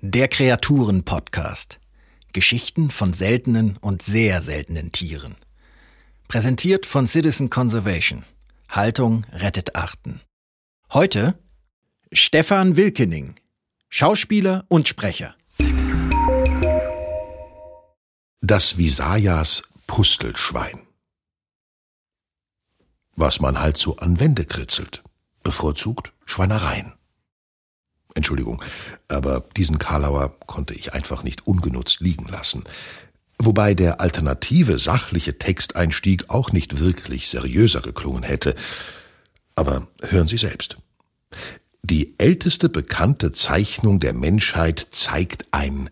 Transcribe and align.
Der 0.00 0.28
Kreaturen-Podcast. 0.28 1.78
Geschichten 2.32 2.90
von 2.90 3.12
seltenen 3.12 3.76
und 3.76 4.02
sehr 4.02 4.40
seltenen 4.40 4.92
Tieren. 4.92 5.34
Präsentiert 6.28 6.86
von 6.86 7.06
Citizen 7.06 7.50
Conservation. 7.50 8.24
Haltung 8.70 9.24
rettet 9.32 9.76
Arten. 9.76 10.22
Heute 10.92 11.38
Stefan 12.10 12.76
Wilkening, 12.76 13.34
Schauspieler 13.88 14.64
und 14.68 14.88
Sprecher. 14.88 15.34
Das 18.40 18.78
Visayas 18.78 19.62
Pustelschwein. 19.86 20.86
Was 23.14 23.40
man 23.40 23.60
halt 23.60 23.76
so 23.76 23.96
an 23.96 24.20
Wände 24.20 24.46
kritzelt. 24.46 25.02
Bevorzugt 25.42 26.12
Schweinereien. 26.24 26.94
Entschuldigung, 28.16 28.62
aber 29.08 29.44
diesen 29.56 29.78
Karlauer 29.78 30.34
konnte 30.46 30.74
ich 30.74 30.94
einfach 30.94 31.22
nicht 31.22 31.46
ungenutzt 31.46 32.00
liegen 32.00 32.26
lassen. 32.26 32.64
Wobei 33.38 33.74
der 33.74 34.00
alternative 34.00 34.78
sachliche 34.78 35.38
Texteinstieg 35.38 36.30
auch 36.30 36.52
nicht 36.52 36.78
wirklich 36.78 37.28
seriöser 37.28 37.82
geklungen 37.82 38.22
hätte. 38.22 38.54
Aber 39.54 39.86
hören 40.00 40.26
Sie 40.26 40.38
selbst. 40.38 40.78
Die 41.82 42.14
älteste 42.18 42.68
bekannte 42.68 43.32
Zeichnung 43.32 44.00
der 44.00 44.14
Menschheit 44.14 44.88
zeigt 44.90 45.46
ein 45.50 45.90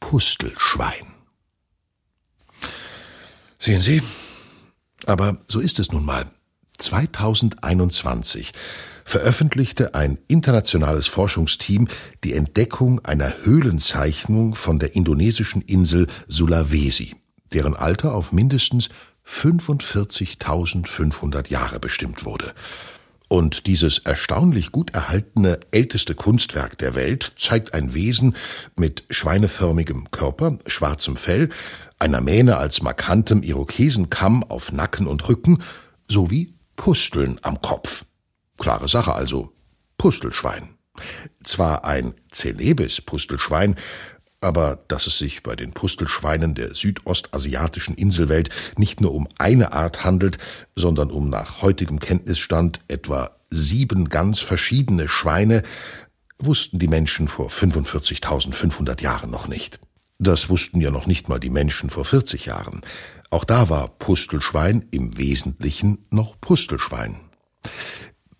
Pustelschwein. 0.00 1.14
Sehen 3.58 3.80
Sie? 3.80 4.02
Aber 5.06 5.38
so 5.46 5.60
ist 5.60 5.78
es 5.78 5.92
nun 5.92 6.04
mal. 6.04 6.30
2021 6.80 8.52
veröffentlichte 9.04 9.94
ein 9.94 10.18
internationales 10.28 11.06
Forschungsteam 11.06 11.88
die 12.24 12.32
Entdeckung 12.34 13.02
einer 13.04 13.32
Höhlenzeichnung 13.42 14.54
von 14.54 14.78
der 14.78 14.94
indonesischen 14.94 15.62
Insel 15.62 16.06
Sulawesi, 16.28 17.16
deren 17.52 17.74
Alter 17.74 18.14
auf 18.14 18.30
mindestens 18.32 18.90
45.500 19.26 21.50
Jahre 21.50 21.80
bestimmt 21.80 22.24
wurde. 22.24 22.52
Und 23.28 23.66
dieses 23.68 23.98
erstaunlich 23.98 24.72
gut 24.72 24.94
erhaltene 24.94 25.60
älteste 25.70 26.16
Kunstwerk 26.16 26.76
der 26.78 26.96
Welt 26.96 27.34
zeigt 27.36 27.74
ein 27.74 27.94
Wesen 27.94 28.34
mit 28.74 29.04
schweineförmigem 29.08 30.10
Körper, 30.10 30.58
schwarzem 30.66 31.16
Fell, 31.16 31.50
einer 32.00 32.20
Mähne 32.20 32.56
als 32.56 32.82
markantem 32.82 33.44
Irokesenkamm 33.44 34.42
auf 34.42 34.72
Nacken 34.72 35.06
und 35.06 35.28
Rücken 35.28 35.62
sowie 36.08 36.54
Pusteln 36.80 37.36
am 37.42 37.60
Kopf. 37.60 38.06
Klare 38.56 38.88
Sache 38.88 39.12
also. 39.12 39.52
Pustelschwein. 39.98 40.78
Zwar 41.44 41.84
ein 41.84 42.14
celebes 42.32 43.02
Pustelschwein, 43.02 43.76
aber 44.40 44.82
dass 44.88 45.06
es 45.06 45.18
sich 45.18 45.42
bei 45.42 45.54
den 45.54 45.74
Pustelschweinen 45.74 46.54
der 46.54 46.74
südostasiatischen 46.74 47.96
Inselwelt 47.96 48.48
nicht 48.78 49.02
nur 49.02 49.12
um 49.12 49.28
eine 49.38 49.74
Art 49.74 50.04
handelt, 50.04 50.38
sondern 50.74 51.10
um 51.10 51.28
nach 51.28 51.60
heutigem 51.60 52.00
Kenntnisstand 52.00 52.80
etwa 52.88 53.32
sieben 53.50 54.08
ganz 54.08 54.40
verschiedene 54.40 55.06
Schweine, 55.06 55.62
wussten 56.38 56.78
die 56.78 56.88
Menschen 56.88 57.28
vor 57.28 57.50
45.500 57.50 59.02
Jahren 59.02 59.30
noch 59.30 59.48
nicht. 59.48 59.80
Das 60.18 60.48
wussten 60.48 60.80
ja 60.80 60.90
noch 60.90 61.06
nicht 61.06 61.28
mal 61.28 61.40
die 61.40 61.50
Menschen 61.50 61.90
vor 61.90 62.06
40 62.06 62.46
Jahren. 62.46 62.80
Auch 63.30 63.44
da 63.44 63.68
war 63.68 63.88
Pustelschwein 63.88 64.86
im 64.90 65.16
Wesentlichen 65.16 66.04
noch 66.10 66.40
Pustelschwein 66.40 67.20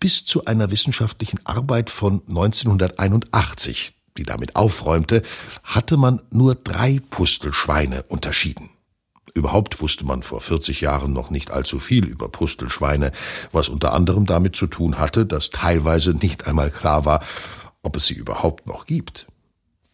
bis 0.01 0.25
zu 0.25 0.45
einer 0.45 0.71
wissenschaftlichen 0.71 1.39
Arbeit 1.45 1.89
von 1.89 2.23
1981, 2.27 3.93
die 4.17 4.23
damit 4.23 4.57
aufräumte, 4.57 5.21
hatte 5.63 5.95
man 5.95 6.21
nur 6.31 6.55
drei 6.55 6.99
Pustelschweine 7.09 8.03
unterschieden. 8.03 8.71
Überhaupt 9.33 9.79
wusste 9.79 10.03
man 10.03 10.23
vor 10.23 10.41
40 10.41 10.81
Jahren 10.81 11.13
noch 11.13 11.29
nicht 11.29 11.51
allzu 11.51 11.79
viel 11.79 12.05
über 12.05 12.27
Pustelschweine, 12.27 13.13
was 13.53 13.69
unter 13.69 13.93
anderem 13.93 14.25
damit 14.25 14.57
zu 14.57 14.67
tun 14.67 14.97
hatte, 14.99 15.25
dass 15.25 15.51
teilweise 15.51 16.11
nicht 16.11 16.47
einmal 16.47 16.71
klar 16.71 17.05
war, 17.05 17.23
ob 17.83 17.95
es 17.95 18.07
sie 18.07 18.15
überhaupt 18.15 18.67
noch 18.67 18.87
gibt. 18.87 19.27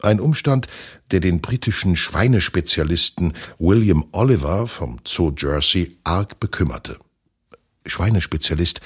Ein 0.01 0.19
Umstand, 0.19 0.67
der 1.11 1.19
den 1.19 1.41
britischen 1.41 1.95
Schweinespezialisten 1.95 3.33
William 3.57 4.05
Oliver 4.11 4.67
vom 4.67 4.99
Zoo 5.05 5.33
Jersey 5.35 5.97
arg 6.03 6.39
bekümmerte. 6.39 6.97
Schweinespezialist 7.85 8.81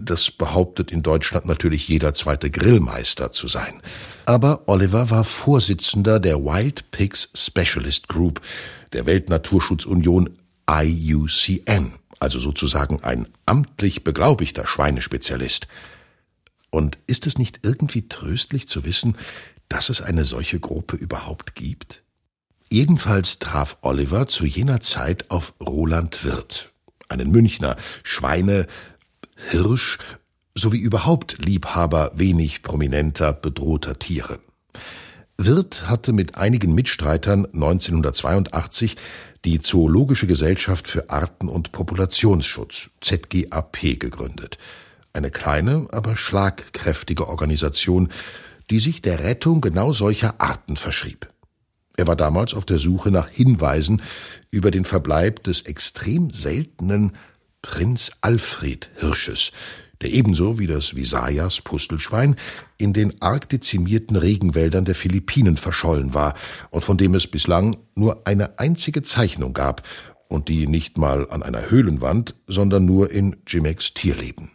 das 0.00 0.30
behauptet 0.30 0.90
in 0.90 1.02
Deutschland 1.02 1.46
natürlich 1.46 1.88
jeder 1.88 2.14
zweite 2.14 2.50
Grillmeister 2.50 3.32
zu 3.32 3.48
sein. 3.48 3.82
Aber 4.26 4.62
Oliver 4.66 5.10
war 5.10 5.24
Vorsitzender 5.24 6.20
der 6.20 6.42
Wild 6.42 6.90
Pigs 6.90 7.28
Specialist 7.34 8.08
Group 8.08 8.40
der 8.92 9.06
Weltnaturschutzunion 9.06 10.30
IUCN, 10.70 11.92
also 12.18 12.38
sozusagen 12.38 13.02
ein 13.04 13.28
amtlich 13.44 14.04
beglaubigter 14.04 14.66
Schweinespezialist. 14.66 15.68
Und 16.70 16.98
ist 17.06 17.26
es 17.26 17.38
nicht 17.38 17.60
irgendwie 17.62 18.08
tröstlich 18.08 18.66
zu 18.66 18.84
wissen, 18.84 19.16
dass 19.68 19.88
es 19.88 20.00
eine 20.00 20.24
solche 20.24 20.60
Gruppe 20.60 20.96
überhaupt 20.96 21.54
gibt? 21.54 22.02
Jedenfalls 22.70 23.38
traf 23.38 23.78
Oliver 23.82 24.26
zu 24.26 24.46
jener 24.46 24.80
Zeit 24.80 25.30
auf 25.30 25.54
Roland 25.60 26.24
Wirth, 26.24 26.72
einen 27.08 27.30
Münchner 27.30 27.76
Schweine, 28.02 28.66
Hirsch 29.50 29.98
sowie 30.54 30.78
überhaupt 30.78 31.38
Liebhaber 31.38 32.12
wenig 32.14 32.62
prominenter, 32.62 33.32
bedrohter 33.32 33.98
Tiere. 33.98 34.38
Wirth 35.36 35.88
hatte 35.88 36.12
mit 36.12 36.36
einigen 36.36 36.74
Mitstreitern 36.74 37.46
1982 37.46 38.96
die 39.44 39.60
Zoologische 39.60 40.26
Gesellschaft 40.26 40.88
für 40.88 41.10
Arten- 41.10 41.48
und 41.48 41.72
Populationsschutz 41.72 42.90
ZGAP 43.00 43.98
gegründet. 43.98 44.58
Eine 45.12 45.30
kleine, 45.30 45.88
aber 45.90 46.16
schlagkräftige 46.16 47.28
Organisation, 47.28 48.10
die 48.70 48.78
sich 48.78 49.02
der 49.02 49.20
Rettung 49.20 49.60
genau 49.60 49.92
solcher 49.92 50.40
Arten 50.40 50.76
verschrieb. 50.76 51.28
Er 51.96 52.06
war 52.06 52.16
damals 52.16 52.54
auf 52.54 52.64
der 52.64 52.78
Suche 52.78 53.10
nach 53.10 53.28
Hinweisen 53.28 54.02
über 54.50 54.70
den 54.70 54.84
Verbleib 54.84 55.44
des 55.44 55.62
extrem 55.62 56.30
seltenen 56.30 57.12
Prinz 57.62 58.10
Alfred 58.20 58.90
Hirsches, 58.96 59.52
der 60.02 60.12
ebenso 60.12 60.58
wie 60.58 60.66
das 60.66 60.96
Visayas 60.96 61.60
Pustelschwein 61.60 62.36
in 62.78 62.92
den 62.92 63.22
arg 63.22 63.48
dezimierten 63.48 64.16
Regenwäldern 64.16 64.84
der 64.84 64.94
Philippinen 64.94 65.56
verschollen 65.56 66.14
war 66.14 66.34
und 66.70 66.84
von 66.84 66.98
dem 66.98 67.14
es 67.14 67.26
bislang 67.26 67.76
nur 67.94 68.26
eine 68.26 68.58
einzige 68.58 69.02
Zeichnung 69.02 69.54
gab 69.54 69.86
und 70.28 70.48
die 70.48 70.66
nicht 70.66 70.98
mal 70.98 71.30
an 71.30 71.42
einer 71.42 71.70
Höhlenwand, 71.70 72.34
sondern 72.46 72.84
nur 72.84 73.10
in 73.12 73.36
Jimex 73.46 73.94
Tierleben. 73.94 74.50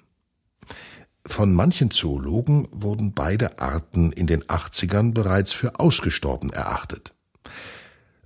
Von 1.29 1.53
manchen 1.53 1.89
Zoologen 1.89 2.67
wurden 2.71 3.13
beide 3.13 3.59
Arten 3.59 4.11
in 4.11 4.27
den 4.27 4.43
80ern 4.43 5.13
bereits 5.13 5.53
für 5.53 5.79
ausgestorben 5.79 6.49
erachtet. 6.49 7.13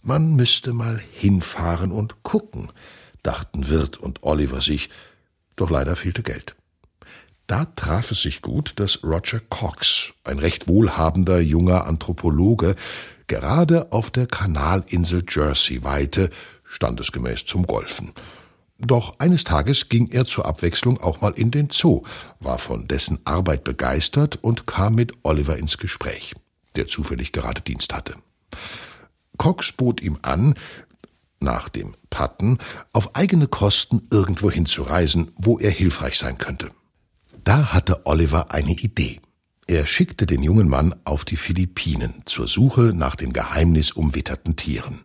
Man 0.02 0.36
müsste 0.36 0.74
mal 0.74 1.00
hinfahren 1.12 1.92
und 1.92 2.24
gucken, 2.24 2.72
dachten 3.22 3.68
Wirt 3.68 3.98
und 3.98 4.24
Oliver 4.24 4.62
sich, 4.62 4.90
doch 5.56 5.70
leider 5.70 5.96
fehlte 5.96 6.24
Geld. 6.24 6.56
Da 7.46 7.66
traf 7.66 8.10
es 8.10 8.24
sich 8.24 8.42
gut, 8.42 8.80
dass 8.80 9.04
Roger 9.04 9.42
Cox, 9.42 10.14
ein 10.24 10.40
recht 10.40 10.68
wohlhabender 10.68 11.40
junger 11.40 11.86
Anthropologe, 11.86 12.76
gerade 13.28 13.92
auf 13.92 14.10
der 14.12 14.26
Kanalinsel 14.26 15.24
Jersey 15.30 15.84
weilte, 15.84 16.32
standesgemäß 16.64 17.46
zum 17.46 17.68
Golfen. 17.68 18.14
Doch 18.86 19.18
eines 19.20 19.46
Tages 19.46 19.88
ging 19.88 20.10
er 20.10 20.26
zur 20.26 20.46
Abwechslung 20.46 21.00
auch 21.00 21.22
mal 21.22 21.32
in 21.32 21.52
den 21.52 21.70
Zoo, 21.70 22.04
war 22.40 22.60
von 22.60 22.88
dessen 22.88 23.20
Arbeit 23.24 23.64
begeistert 23.64 24.40
und 24.42 24.68
kam 24.68 24.96
mit 24.96 25.14
Oliver 25.24 25.58
ins 25.58 25.78
Gespräch, 25.78 26.36
der 26.76 26.88
zufällig 26.88 27.32
gerade 27.32 27.62
Dienst 27.62 27.94
hatte. 27.94 28.16
Cox 29.38 29.72
bot 29.72 30.02
ihm 30.02 30.20
an, 30.22 30.56
nach 31.40 31.70
dem 31.70 31.96
Patten 32.10 32.58
auf 32.92 33.16
eigene 33.16 33.48
Kosten 33.48 34.08
irgendwo 34.12 34.52
hinzureisen, 34.52 35.32
wo 35.38 35.60
er 35.60 35.72
hilfreich 35.72 36.18
sein 36.18 36.38
könnte. 36.38 36.70
Da 37.44 37.74
hatte 37.74 38.06
Oliver 38.06 38.52
eine 38.52 38.72
Idee. 38.72 39.22
Er 39.66 39.88
schickte 39.88 40.26
den 40.26 40.44
jungen 40.44 40.68
Mann 40.68 40.94
auf 41.06 41.24
die 41.24 41.38
Philippinen 41.38 42.24
zur 42.26 42.50
Suche 42.50 42.94
nach 42.94 43.16
den 43.16 43.32
geheimnisumwitterten 43.32 44.58
Tieren. 44.58 45.04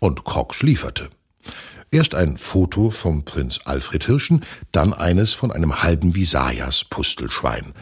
Und 0.00 0.24
Cox 0.24 0.62
lieferte. 0.62 1.10
Erst 1.92 2.14
ein 2.14 2.36
Foto 2.36 2.90
vom 2.90 3.24
Prinz 3.24 3.62
Alfred 3.64 4.04
Hirschen, 4.04 4.44
dann 4.70 4.92
eines 4.92 5.32
von 5.32 5.50
einem 5.50 5.82
halben 5.82 6.14
Visayas 6.14 6.84
Pustelschwein. 6.84 7.72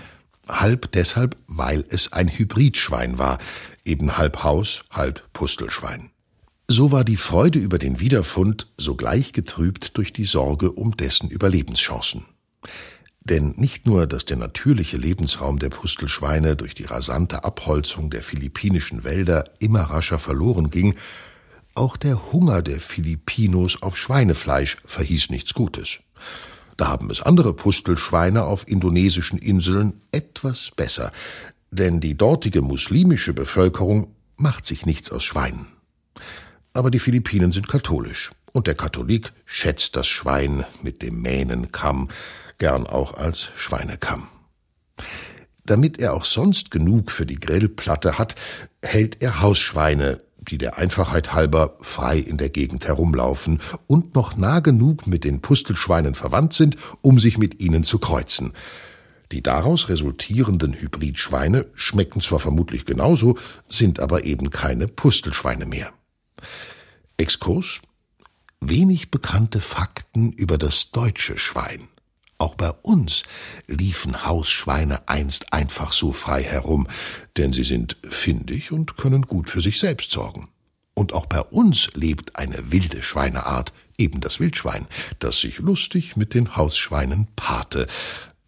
Halb 0.49 0.93
deshalb, 0.93 1.37
weil 1.47 1.85
es 1.91 2.15
ein 2.15 2.29
Hybridschwein 2.29 3.19
war, 3.19 3.37
eben 3.85 4.17
halb 4.17 4.43
Haus, 4.43 4.83
halb 4.91 5.31
Pustelschwein. 5.35 6.11
So 6.69 6.91
war 6.91 7.05
die 7.05 7.19
Freude 7.19 7.59
über 7.59 7.79
den 7.79 8.01
Wiederfund 8.01 8.69
sogleich 8.79 9.35
getrübt 9.35 9.99
durch 9.99 10.15
die 10.15 10.25
Sorge 10.25 10.73
um 10.73 10.97
dessen 10.97 11.29
Überlebenschancen. 11.29 12.25
Denn 13.21 13.53
nicht 13.59 13.85
nur, 13.85 14.07
dass 14.07 14.25
der 14.25 14.39
natürliche 14.39 14.97
Lebensraum 14.97 15.59
der 15.59 15.69
Pustelschweine 15.69 16.57
durch 16.57 16.73
die 16.73 16.85
rasante 16.85 17.45
Abholzung 17.45 18.09
der 18.09 18.23
philippinischen 18.23 19.05
Wälder 19.05 19.45
immer 19.59 19.83
rascher 19.83 20.19
verloren 20.19 20.71
ging, 20.71 20.95
auch 21.79 21.97
der 21.97 22.33
Hunger 22.33 22.61
der 22.63 22.81
Filipinos 22.81 23.83
auf 23.83 23.97
Schweinefleisch 23.97 24.77
verhieß 24.85 25.31
nichts 25.31 25.55
Gutes. 25.55 25.99
Da 26.77 26.89
haben 26.89 27.11
es 27.11 27.23
andere 27.23 27.55
Pustelschweine 27.55 28.45
auf 28.45 28.69
indonesischen 28.69 29.39
Inseln 29.39 30.03
etwas 30.13 30.71
besser, 30.77 31.13
denn 31.71 32.01
die 32.01 32.17
dortige 32.17 32.63
muslimische 32.63 33.33
Bevölkerung 33.33 34.15
macht 34.37 34.67
sich 34.67 34.87
nichts 34.87 35.11
aus 35.11 35.25
Schweinen. 35.25 35.67
Aber 36.73 36.91
die 36.91 36.99
Philippinen 37.01 37.53
sind 37.53 37.69
katholisch, 37.69 38.31
und 38.53 38.67
der 38.67 38.75
Katholik 38.75 39.33
schätzt 39.45 39.97
das 39.97 40.07
Schwein 40.07 40.65
mit 40.83 41.03
dem 41.03 41.21
Mähnenkamm, 41.23 42.09
gern 42.59 42.87
auch 42.87 43.15
als 43.15 43.49
Schweinekamm. 43.57 44.29
Damit 45.65 45.99
er 45.99 46.15
auch 46.15 46.25
sonst 46.25 46.71
genug 46.71 47.11
für 47.11 47.27
die 47.27 47.39
Grillplatte 47.39 48.19
hat, 48.19 48.37
hält 48.83 49.23
er 49.23 49.41
Hausschweine, 49.43 50.21
die 50.49 50.59
der 50.59 50.79
Einfachheit 50.79 51.33
halber 51.33 51.77
frei 51.81 52.19
in 52.19 52.39
der 52.39 52.49
Gegend 52.49 52.87
herumlaufen 52.87 53.61
und 53.87 54.15
noch 54.15 54.37
nah 54.37 54.61
genug 54.61 55.07
mit 55.07 55.25
den 55.25 55.41
Pustelschweinen 55.41 56.15
verwandt 56.15 56.53
sind, 56.53 56.77
um 57.03 57.19
sich 57.19 57.39
mit 57.39 57.63
ihnen 57.63 57.85
zu 57.85 57.99
kreuzen. 57.99 58.53
Die 59.31 59.43
daraus 59.43 59.89
resultierenden 59.89 60.73
Hybridschweine 60.73 61.67
schmecken 61.75 62.21
zwar 62.21 62.39
vermutlich 62.39 62.87
genauso, 62.87 63.37
sind 63.69 64.01
aber 64.01 64.25
eben 64.25 64.51
keine 64.51 64.89
Pustelschweine 64.89 65.67
mehr. 65.67 65.93
Exkurs 67.19 67.83
Wenig 68.61 69.13
bekannte 69.13 69.61
Fakten 69.61 70.33
über 70.33 70.59
das 70.59 70.91
deutsche 70.91 71.39
Schwein. 71.39 71.89
Auch 72.39 72.55
bei 72.55 72.71
uns 72.71 73.25
liefen 73.67 74.25
Hausschweine 74.25 75.09
einst 75.09 75.53
einfach 75.53 75.93
so 75.93 76.13
frei 76.13 76.45
herum, 76.45 76.87
denn 77.37 77.53
sie 77.53 77.65
sind 77.65 77.97
findig 78.09 78.71
und 78.71 78.97
können 78.97 79.23
gut 79.23 79.51
für 79.51 79.61
sich 79.61 79.81
selbst 79.81 80.13
sorgen. 80.13 80.49
Und 80.95 81.13
auch 81.13 81.27
bei 81.27 81.41
uns 81.41 81.91
lebt 81.95 82.37
eine 82.37 82.71
wilde 82.71 83.03
Schweineart, 83.03 83.73
eben 83.99 84.21
das 84.21 84.39
Wildschwein, 84.39 84.87
das 85.19 85.41
sich 85.41 85.59
lustig 85.59 86.17
mit 86.17 86.35
den 86.35 86.57
Hausschweinen 86.57 87.27
paarte. 87.35 87.89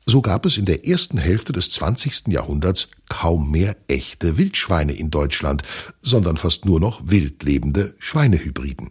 So 0.06 0.22
gab 0.22 0.46
es 0.46 0.56
in 0.56 0.64
der 0.64 0.86
ersten 0.86 1.18
Hälfte 1.18 1.52
des 1.52 1.70
20. 1.72 2.28
Jahrhunderts 2.28 2.88
kaum 3.08 3.50
mehr 3.50 3.76
echte 3.88 4.38
Wildschweine 4.38 4.92
in 4.92 5.10
Deutschland, 5.10 5.62
sondern 6.00 6.36
fast 6.36 6.64
nur 6.64 6.80
noch 6.80 7.00
wildlebende 7.04 7.94
Schweinehybriden. 7.98 8.90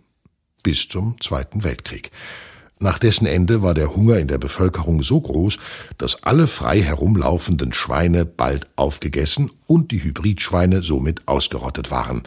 Bis 0.62 0.88
zum 0.88 1.19
Zweiten 1.22 1.63
Weltkrieg. 1.63 2.12
Nach 2.81 2.98
dessen 2.98 3.28
Ende 3.28 3.62
war 3.62 3.74
der 3.74 3.94
Hunger 3.94 4.20
in 4.20 4.30
der 4.30 4.38
Bevölkerung 4.38 5.04
so 5.04 5.20
groß, 5.20 5.58
dass 5.98 6.24
alle 6.24 6.48
frei 6.48 6.81
herumlaufenden 6.81 7.74
Schweine 7.74 8.26
bald 8.26 8.68
aufgegessen 8.78 9.52
und 9.68 9.92
die 9.92 10.02
Hybridschweine 10.02 10.81
somit 10.81 11.28
ausgerottet 11.28 11.92
waren. 11.92 12.24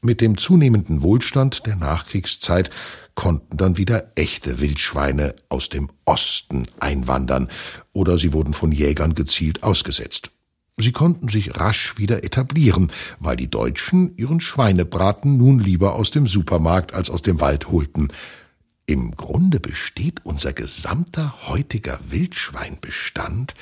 Mit 0.00 0.20
dem 0.20 0.38
zunehmenden 0.38 1.02
Wohlstand 1.02 1.66
der 1.66 1.74
Nachkriegszeit 1.74 2.70
konnten 3.16 3.56
dann 3.56 3.76
wieder 3.76 4.12
echte 4.14 4.60
Wildschweine 4.60 5.34
aus 5.48 5.68
dem 5.68 5.90
Osten 6.04 6.68
einwandern 6.78 7.48
oder 7.92 8.18
sie 8.18 8.32
wurden 8.32 8.54
von 8.54 8.70
Jägern 8.70 9.16
gezielt 9.16 9.64
ausgesetzt. 9.64 10.30
Sie 10.78 10.92
konnten 10.92 11.28
sich 11.28 11.58
rasch 11.60 11.98
wieder 11.98 12.24
etablieren, 12.24 12.90
weil 13.18 13.36
die 13.36 13.50
Deutschen 13.50 14.16
ihren 14.16 14.40
Schweinebraten 14.40 15.36
nun 15.36 15.58
lieber 15.58 15.94
aus 15.96 16.12
dem 16.12 16.26
Supermarkt 16.26 16.94
als 16.94 17.10
aus 17.10 17.22
dem 17.22 17.40
Wald 17.40 17.70
holten. 17.70 18.08
Im 18.92 19.16
Grunde 19.16 19.58
besteht 19.58 20.20
unser 20.26 20.52
gesamter 20.52 21.48
heutiger 21.48 21.98
Wildschweinbestand 22.10 23.54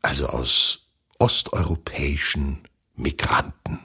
also 0.00 0.28
aus 0.28 0.86
osteuropäischen 1.18 2.60
Migranten, 2.94 3.80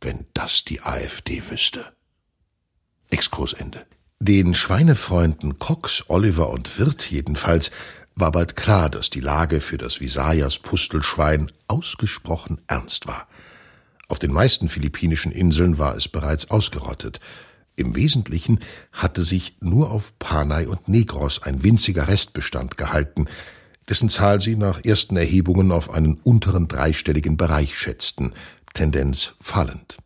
wenn 0.00 0.24
das 0.34 0.62
die 0.62 0.82
AfD 0.82 1.42
wüsste. 1.50 1.84
Exkursende. 3.10 3.84
Den 4.20 4.54
Schweinefreunden 4.54 5.58
Cox, 5.58 6.04
Oliver 6.06 6.50
und 6.50 6.78
Wirth 6.78 7.10
jedenfalls 7.10 7.72
war 8.14 8.30
bald 8.30 8.54
klar, 8.54 8.88
dass 8.88 9.10
die 9.10 9.18
Lage 9.18 9.60
für 9.60 9.78
das 9.78 10.00
Visayas 10.00 10.60
Pustelschwein 10.60 11.50
ausgesprochen 11.66 12.60
ernst 12.68 13.08
war. 13.08 13.26
Auf 14.06 14.20
den 14.20 14.32
meisten 14.32 14.68
philippinischen 14.68 15.32
Inseln 15.32 15.76
war 15.76 15.96
es 15.96 16.06
bereits 16.06 16.50
ausgerottet. 16.52 17.18
Im 17.76 17.96
Wesentlichen 17.96 18.60
hatte 18.92 19.22
sich 19.22 19.56
nur 19.60 19.90
auf 19.90 20.18
Panay 20.18 20.66
und 20.66 20.88
Negros 20.88 21.42
ein 21.42 21.62
winziger 21.62 22.08
Restbestand 22.08 22.76
gehalten, 22.76 23.26
dessen 23.88 24.08
Zahl 24.08 24.40
sie 24.40 24.56
nach 24.56 24.84
ersten 24.84 25.16
Erhebungen 25.16 25.72
auf 25.72 25.90
einen 25.90 26.14
unteren 26.22 26.68
dreistelligen 26.68 27.36
Bereich 27.36 27.76
schätzten, 27.76 28.32
Tendenz 28.74 29.32
fallend. 29.40 29.96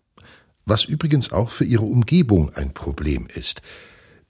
Was 0.66 0.84
übrigens 0.84 1.32
auch 1.32 1.50
für 1.50 1.64
ihre 1.64 1.84
Umgebung 1.84 2.50
ein 2.54 2.72
Problem 2.72 3.26
ist, 3.34 3.60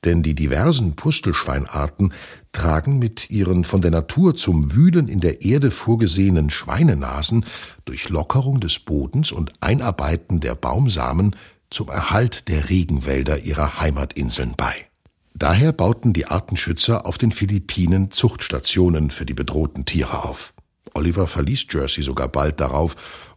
denn 0.05 0.23
die 0.23 0.35
diversen 0.35 0.97
Pustelschweinarten 0.97 2.13
tragen 2.53 2.99
mit 2.99 3.31
ihren 3.31 3.65
von 3.65 3.81
der 3.81 3.91
Natur 3.91 4.35
zum 4.37 4.75
Wühlen 4.75 5.09
in 5.09 5.21
der 5.21 5.43
Erde 5.43 5.71
vorgesehenen 5.71 6.51
Schweinenasen 6.51 7.47
durch 7.85 8.09
Lockerung 8.09 8.61
des 8.61 8.81
Bodens 8.81 9.33
und 9.33 9.53
Einarbeiten 9.61 10.41
der 10.41 10.55
Baumsamen 10.55 11.37
zum 11.75 11.89
Erhalt 11.89 12.47
der 12.49 12.71
Regenwälder 12.71 13.41
ihrer 13.41 13.81
Heimatinseln 13.81 14.55
bei. 14.57 14.87
Daher 15.35 15.73
bauten 15.73 16.13
die 16.13 16.27
Artenschützer 16.27 17.05
auf 17.05 17.19
den 17.19 17.33
Philippinen 17.33 18.13
Zuchtstationen 18.13 19.11
für 19.11 19.27
die 19.27 19.35
bedrohten 19.35 19.85
Tiere 19.85 20.23
auf. 20.23 20.55
Oliver 20.95 21.27
verließ 21.27 21.67
Jersey 21.71 22.05
sogar 22.05 22.29
bald 22.29 22.61
darauf, 22.61 22.95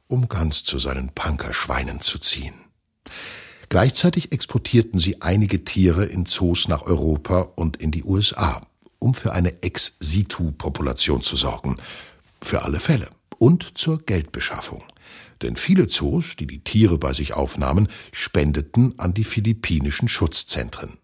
um 0.07 0.29
ganz 0.29 0.63
zu 0.63 0.77
seinen 0.77 1.09
Punkerschweinen 1.09 2.01
zu 2.01 2.19
ziehen. 2.19 2.53
Gleichzeitig 3.69 4.31
exportierten 4.31 4.99
sie 4.99 5.23
einige 5.23 5.65
Tiere 5.65 6.05
in 6.05 6.27
Zoos 6.27 6.67
nach 6.67 6.83
Europa 6.83 7.41
und 7.55 7.77
in 7.77 7.89
die 7.89 8.03
USA, 8.03 8.61
um 8.99 9.15
für 9.15 9.33
eine 9.33 9.63
Ex-Situ-Population 9.63 11.23
zu 11.23 11.35
sorgen. 11.35 11.77
Für 12.43 12.61
alle 12.61 12.79
Fälle. 12.79 13.09
Und 13.39 13.77
zur 13.77 13.99
Geldbeschaffung 14.03 14.83
denn 15.41 15.55
viele 15.55 15.87
Zoos, 15.87 16.35
die 16.35 16.47
die 16.47 16.63
Tiere 16.63 16.97
bei 16.97 17.13
sich 17.13 17.33
aufnahmen, 17.33 17.87
spendeten 18.11 18.97
an 18.97 19.13
die 19.13 19.23
philippinischen 19.23 20.07
Schutzzentren. 20.07 20.97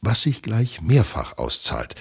Was 0.00 0.22
sich 0.22 0.42
gleich 0.42 0.80
mehrfach 0.80 1.38
auszahlt, 1.38 1.96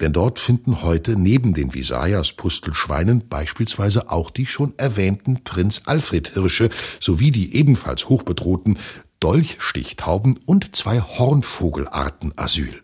denn 0.00 0.12
dort 0.12 0.38
finden 0.38 0.82
heute 0.82 1.16
neben 1.16 1.54
den 1.54 1.74
Visayas 1.74 2.32
Pustelschweinen 2.32 3.28
beispielsweise 3.28 4.10
auch 4.10 4.30
die 4.30 4.46
schon 4.46 4.76
erwähnten 4.78 5.44
Prinz 5.44 5.82
Alfred 5.84 6.30
Hirsche 6.34 6.70
sowie 6.98 7.30
die 7.30 7.54
ebenfalls 7.54 8.08
hochbedrohten 8.08 8.78
Dolchstichtauben 9.20 10.38
und 10.46 10.74
zwei 10.74 11.00
Hornvogelarten 11.00 12.32
Asyl. 12.36 12.82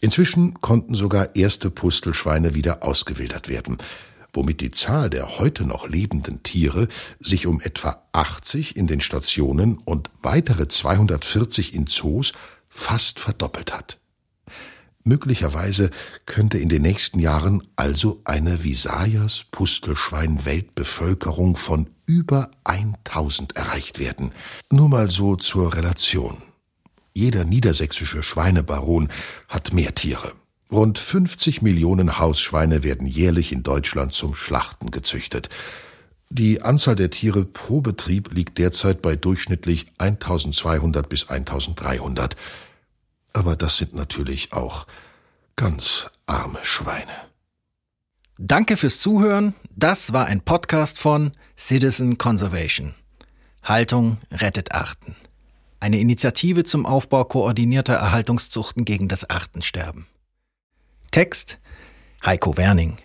Inzwischen 0.00 0.60
konnten 0.60 0.94
sogar 0.94 1.34
erste 1.34 1.70
Pustelschweine 1.70 2.54
wieder 2.54 2.82
ausgewildert 2.82 3.48
werden 3.48 3.78
womit 4.34 4.60
die 4.60 4.70
Zahl 4.70 5.10
der 5.10 5.38
heute 5.38 5.64
noch 5.64 5.88
lebenden 5.88 6.42
Tiere 6.42 6.88
sich 7.18 7.46
um 7.46 7.60
etwa 7.60 8.02
80 8.12 8.76
in 8.76 8.86
den 8.86 9.00
Stationen 9.00 9.78
und 9.78 10.10
weitere 10.20 10.68
240 10.68 11.74
in 11.74 11.86
Zoos 11.86 12.32
fast 12.68 13.20
verdoppelt 13.20 13.72
hat. 13.72 13.98
Möglicherweise 15.04 15.90
könnte 16.24 16.58
in 16.58 16.70
den 16.70 16.80
nächsten 16.80 17.18
Jahren 17.18 17.62
also 17.76 18.22
eine 18.24 18.64
Visayas 18.64 19.44
Pustelschwein 19.50 20.46
Weltbevölkerung 20.46 21.56
von 21.56 21.90
über 22.06 22.50
1000 22.64 23.54
erreicht 23.54 23.98
werden. 23.98 24.32
Nur 24.70 24.88
mal 24.88 25.10
so 25.10 25.36
zur 25.36 25.74
Relation. 25.74 26.38
Jeder 27.12 27.44
niedersächsische 27.44 28.22
Schweinebaron 28.22 29.08
hat 29.48 29.72
mehr 29.74 29.94
Tiere. 29.94 30.32
Rund 30.70 30.98
50 30.98 31.62
Millionen 31.62 32.18
Hausschweine 32.18 32.82
werden 32.82 33.06
jährlich 33.06 33.52
in 33.52 33.62
Deutschland 33.62 34.12
zum 34.12 34.34
Schlachten 34.34 34.90
gezüchtet. 34.90 35.48
Die 36.30 36.62
Anzahl 36.62 36.96
der 36.96 37.10
Tiere 37.10 37.44
pro 37.44 37.80
Betrieb 37.80 38.32
liegt 38.32 38.58
derzeit 38.58 39.02
bei 39.02 39.14
durchschnittlich 39.14 39.86
1200 39.98 41.08
bis 41.08 41.28
1300. 41.28 42.34
Aber 43.32 43.56
das 43.56 43.76
sind 43.76 43.94
natürlich 43.94 44.52
auch 44.52 44.86
ganz 45.54 46.06
arme 46.26 46.58
Schweine. 46.62 47.12
Danke 48.38 48.76
fürs 48.76 48.98
Zuhören. 48.98 49.54
Das 49.76 50.12
war 50.12 50.26
ein 50.26 50.40
Podcast 50.40 50.98
von 50.98 51.32
Citizen 51.56 52.18
Conservation. 52.18 52.94
Haltung 53.62 54.18
rettet 54.32 54.72
Arten. 54.72 55.14
Eine 55.78 56.00
Initiative 56.00 56.64
zum 56.64 56.84
Aufbau 56.86 57.24
koordinierter 57.24 57.94
Erhaltungszuchten 57.94 58.84
gegen 58.84 59.06
das 59.06 59.28
Artensterben. 59.30 60.06
Text 61.14 61.58
Heiko 62.26 62.56
Werning. 62.56 62.96